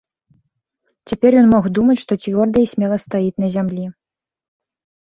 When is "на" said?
3.47-3.53